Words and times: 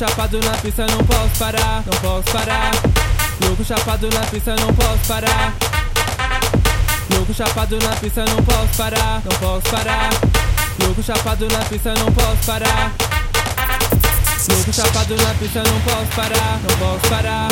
chapado 0.00 0.40
na 0.40 0.52
pista, 0.52 0.86
não 0.86 1.04
posso 1.04 1.38
parar, 1.38 1.82
não 1.84 2.00
posso 2.00 2.32
parar. 2.32 2.70
Louco 3.44 3.62
chapado 3.62 4.08
na 4.08 4.20
pista, 4.20 4.56
não 4.56 4.72
posso 4.72 4.98
parar. 5.06 5.52
Louco 7.12 7.34
chapado 7.34 7.78
na 7.82 7.94
pista, 7.96 8.24
não 8.24 8.42
posso 8.42 8.76
parar, 8.78 9.20
não 9.22 9.38
posso 9.38 9.70
parar. 9.70 10.10
Louco 10.82 11.02
chapado 11.02 11.46
na 11.52 11.58
pista, 11.66 11.92
não 11.92 12.12
posso 12.12 12.46
parar. 12.46 12.92
Louco 14.48 14.72
chapado 14.72 15.16
na 15.16 15.34
pista, 15.34 15.62
não 15.64 15.80
posso 15.82 16.16
parar, 16.16 16.58
não 16.62 16.76
posso 16.78 17.10
parar. 17.10 17.48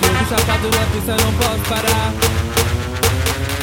Louco 0.00 0.24
chapado 0.30 0.70
na 0.70 0.86
pista, 0.86 1.16
não 1.22 1.32
posso 1.34 1.68
parar. 1.68 2.12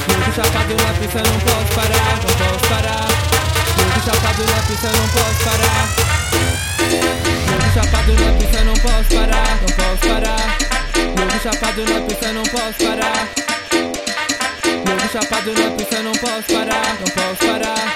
Louco 0.08 0.32
chapado 0.36 0.76
na 0.78 0.94
pista, 0.94 1.24
não 1.26 1.40
posso 1.40 1.74
parar, 1.74 2.14
não 2.22 2.34
posso 2.38 2.70
parar. 2.70 3.08
Louco 3.78 4.00
chapado 4.06 4.44
na 4.46 4.62
pista, 4.68 4.88
não 4.92 5.08
posso 5.08 5.44
parar. 5.44 6.21
Chapado 11.72 11.86
na 11.86 12.02
pista, 12.02 12.34
não 12.34 12.44
posso 12.44 12.86
parar. 12.86 13.30
Louco 14.86 15.10
chapado 15.12 15.54
na 15.54 15.72
pista, 15.72 16.04
não 16.04 16.12
posso 16.12 16.54
parar, 16.54 16.98
não 17.00 17.08
posso 17.08 17.48
parar. 17.48 17.96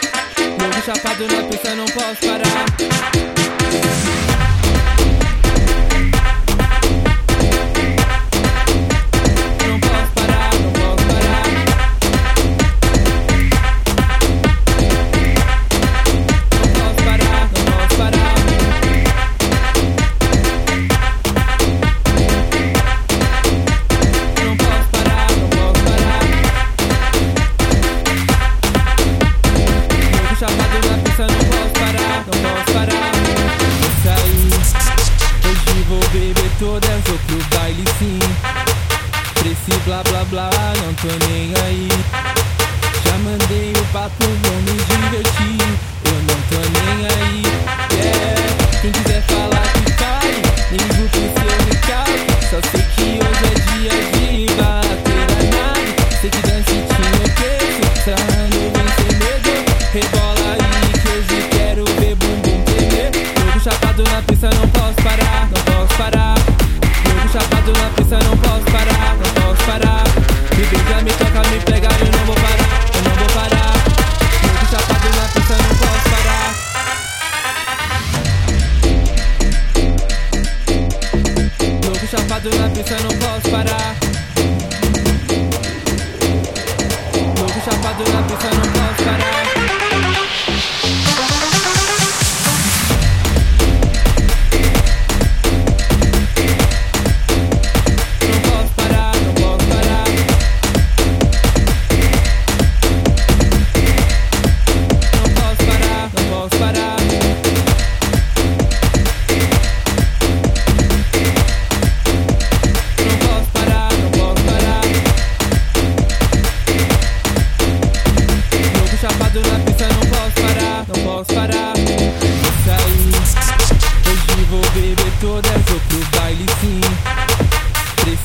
Louco 0.60 0.86
chapado 0.86 1.28
na 1.28 1.44
pista, 1.44 1.76
não 1.76 1.86
posso 1.86 2.22
parar. 2.26 3.45
Todas, 36.60 37.02
vou 37.06 37.18
pro 37.28 37.58
baile 37.58 37.84
sim. 38.00 38.20
Pra 39.34 39.48
esse 39.48 39.80
blá 39.86 40.02
blá 40.04 40.24
blá, 40.26 40.50
não 40.84 40.94
tô 40.96 41.28
nem 41.28 41.54
aí. 41.64 41.88
Já 43.04 43.18
mandei 43.20 43.74
o 43.74 43.86
papo, 43.92 44.24
vou 44.24 44.62
me 44.62 44.74
divertir. 44.84 45.95
Chapado 82.46 82.62
na 82.62 82.70
pista, 82.70 82.96
não 83.00 83.10
posso 83.10 83.50
parar. 83.50 83.96
Louco 87.40 87.60
chapado 87.66 88.04
na 88.12 88.22
pista, 88.22 88.50
não 88.54 88.72
posso 88.72 89.04
parar. 89.04 89.45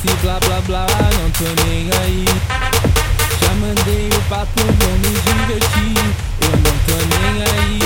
Esse 0.03 0.17
blá 0.23 0.39
blá 0.41 0.61
blá, 0.63 0.87
não 1.21 1.31
tô 1.33 1.45
nem 1.65 1.91
aí. 2.01 2.25
Já 3.41 3.55
mandei 3.55 4.09
o 4.09 4.23
papo, 4.29 4.61
vou 4.61 4.93
me 4.99 5.13
divertir. 5.21 5.95
Eu 6.41 6.51
não 6.57 6.75
tô 6.87 6.97
nem 7.11 7.43
aí. 7.43 7.79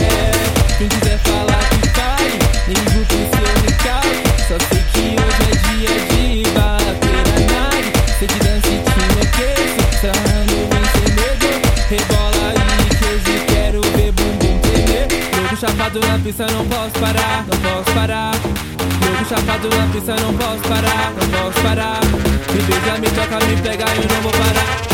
Yeah. 0.00 0.38
Quem 0.78 0.88
quiser 0.88 1.18
falar 1.18 1.64
que 1.68 1.88
fale, 1.90 2.38
ligo 2.68 3.04
pro 3.06 3.18
seu 3.18 3.48
recado. 3.66 4.18
Só 4.48 4.56
sei 4.68 4.82
que 4.92 5.04
hoje 5.20 5.42
é 5.46 5.56
dia 5.68 5.94
de 6.08 6.50
bater 6.50 7.24
a 7.28 7.40
nave. 7.52 7.90
Sei 8.18 8.28
que 8.28 8.38
dança 8.38 8.68
e 8.68 8.78
te 8.80 8.94
enlouqueço, 9.04 9.80
sarrando 10.00 10.56
vem 10.70 10.84
sem 10.94 11.08
medo. 11.14 11.48
Rebola 11.90 12.44
aí 12.56 12.88
que 12.88 13.04
hoje 13.04 13.44
quero 13.48 13.80
ver 13.96 14.12
bumbum 14.12 14.58
tremer. 14.60 15.08
Jogo 15.34 15.56
chapado 15.56 16.00
na 16.00 16.18
pista, 16.18 16.46
não 16.46 16.64
posso 16.66 16.92
parar, 17.00 17.44
não 17.46 17.58
posso 17.58 17.94
parar. 17.94 18.69
Chapado 19.28 19.68
na 19.68 19.86
pista, 19.92 20.16
não 20.16 20.34
posso 20.34 20.58
parar, 20.62 21.12
não 21.12 21.28
posso 21.28 21.62
parar. 21.62 22.00
Me 22.52 22.62
beija, 22.62 22.98
me 22.98 23.10
toca, 23.10 23.44
me 23.46 23.56
pega, 23.62 23.84
eu 23.94 24.08
não 24.08 24.22
vou 24.22 24.32
parar, 24.32 24.89